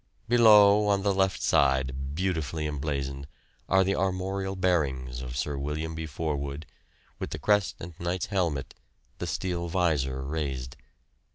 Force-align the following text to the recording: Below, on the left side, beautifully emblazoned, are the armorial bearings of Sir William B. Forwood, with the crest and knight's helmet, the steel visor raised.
Below, 0.27 0.87
on 0.87 1.03
the 1.03 1.13
left 1.13 1.43
side, 1.43 2.15
beautifully 2.15 2.65
emblazoned, 2.65 3.27
are 3.69 3.83
the 3.83 3.95
armorial 3.95 4.55
bearings 4.55 5.21
of 5.21 5.37
Sir 5.37 5.59
William 5.59 5.93
B. 5.93 6.07
Forwood, 6.07 6.65
with 7.19 7.29
the 7.29 7.37
crest 7.37 7.75
and 7.79 7.93
knight's 7.99 8.25
helmet, 8.25 8.73
the 9.19 9.27
steel 9.27 9.67
visor 9.67 10.23
raised. 10.25 10.75